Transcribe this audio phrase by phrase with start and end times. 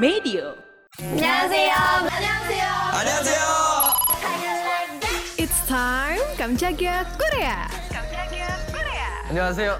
[0.00, 0.56] Medio.
[1.00, 1.74] 안녕하세요.
[2.08, 2.66] 안녕하세요.
[2.96, 3.44] 안녕하세요.
[5.38, 7.68] It's time Kamchagia Korea.
[9.30, 9.78] 안녕하세요.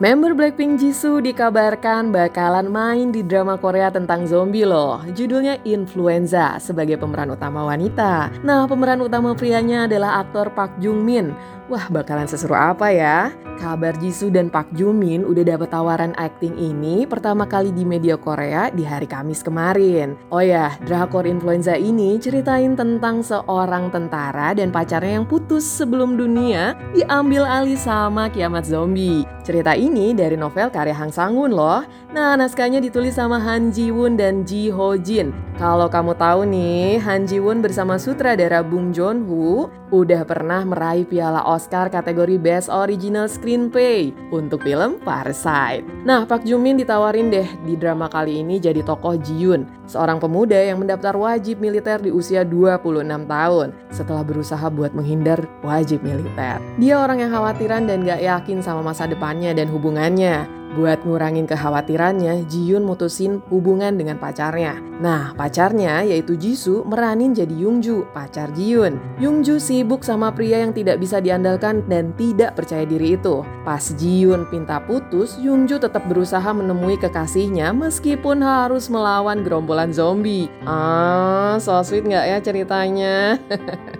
[0.00, 5.04] Member Blackpink Jisoo dikabarkan bakalan main di drama Korea tentang zombie loh.
[5.12, 8.32] Judulnya Influenza sebagai pemeran utama wanita.
[8.40, 11.36] Nah, pemeran utama prianya adalah aktor Park Jung Min.
[11.65, 13.33] Wah, bakalan seseru apa ya?
[13.57, 18.19] Kabar Jisoo dan Park Jung Min udah dapat tawaran acting ini pertama kali di media
[18.19, 20.13] Korea di hari Kamis kemarin.
[20.29, 26.77] Oh ya, drakor Influenza ini ceritain tentang seorang tentara dan pacarnya yang putus sebelum dunia
[26.93, 29.25] diambil alih sama kiamat zombie.
[29.41, 31.81] Cerita ini dari novel karya Hang Sang-woon loh.
[32.11, 35.33] Nah, naskahnya ditulis sama Han Ji Woon dan Ji Ho Jin.
[35.55, 41.07] Kalau kamu tahu nih, Han Ji Woon bersama sutradara Bong Joon Ho udah pernah meraih
[41.07, 45.87] piala Oscar kategori Best Original Screenplay untuk film Parasite.
[46.03, 50.19] Nah, Park Joo Min ditawarin deh di drama kali ini jadi tokoh Ji Yoon, seorang
[50.19, 56.59] pemuda yang mendaftar wajib militer di usia 26 tahun setelah berusaha buat menghindar wajib militer.
[56.75, 60.64] Dia orang yang khawatiran dan gak yakin sama masa depannya dan hubungannya.
[60.75, 64.75] Buat ngurangin kekhawatirannya, Ji Yoon mutusin hubungan dengan pacarnya.
[64.99, 68.75] Nah, pacarnya yaitu Jisoo meranin jadi Yoongju, pacar Ji.
[68.75, 73.47] Yoongju sibuk sama pria yang tidak bisa diandalkan dan tidak percaya diri itu.
[73.63, 80.51] Pas Ji Yoon pinta putus, Yoongju tetap berusaha menemui kekasihnya meskipun harus melawan gerombolan zombie.
[80.67, 83.39] Ah, so sweet nggak ya ceritanya?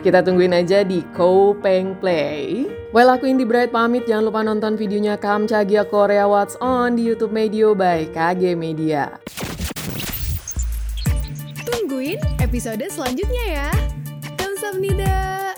[0.00, 2.68] Kita tungguin aja di Ko Peng Play.
[2.94, 4.08] Well, aku Indi Bright pamit.
[4.08, 9.18] Jangan lupa nonton videonya Kam Cagia Korea What's On di YouTube Medio by KG Media.
[11.66, 13.70] Tungguin episode selanjutnya ya.
[14.40, 15.57] Kamsahamnida.